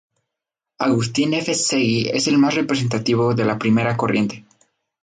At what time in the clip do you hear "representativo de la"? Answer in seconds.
2.55-3.59